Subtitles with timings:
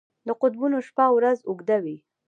[0.27, 1.97] د قطبونو شپه او ورځ اوږده وي.